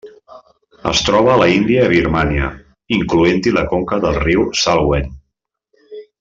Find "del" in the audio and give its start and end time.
4.07-4.19